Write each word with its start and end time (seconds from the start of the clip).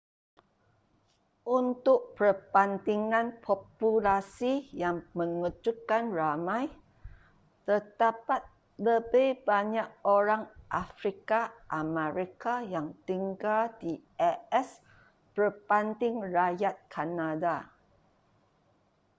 untuk 1.59 1.99
perbandingan 2.17 3.27
populasi 3.47 4.53
yang 4.83 4.97
mengejutkan 5.17 6.03
ramai 6.19 6.63
terdapat 7.69 8.41
lebih 8.87 9.29
banyak 9.49 9.85
orang 10.15 10.43
afrika 10.83 11.41
amerika 11.83 12.53
yang 12.73 12.87
tinggal 13.09 13.61
di 13.81 13.93
as 14.57 14.69
berbanding 15.37 16.15
rakyat 16.37 16.75
kanada 16.93 17.57